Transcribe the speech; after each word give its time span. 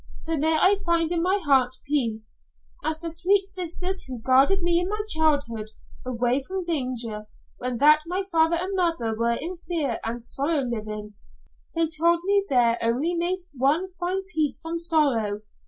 So 0.17 0.35
may 0.35 0.55
I 0.57 0.77
find 0.83 1.11
in 1.11 1.21
my 1.21 1.37
heart 1.45 1.75
peace 1.85 2.39
as 2.83 2.99
the 2.99 3.11
sweet 3.11 3.45
sisters 3.45 4.01
who 4.05 4.17
guarded 4.17 4.63
me 4.63 4.79
in 4.79 4.89
my 4.89 5.01
childhood 5.07 5.69
away 6.03 6.41
from 6.41 6.63
danger 6.63 7.27
when 7.59 7.77
that 7.77 8.01
my 8.07 8.23
father 8.31 8.55
and 8.55 8.75
mother 8.75 9.15
were 9.15 9.37
in 9.39 9.57
fear 9.57 9.99
and 10.03 10.19
sorrow 10.19 10.61
living 10.61 11.13
they 11.75 11.85
told 11.87 12.21
me 12.25 12.47
there 12.49 12.79
only 12.81 13.13
may 13.13 13.41
one 13.53 13.91
find 13.99 14.25
peace 14.33 14.57
from 14.59 14.79
sorrow. 14.79 15.41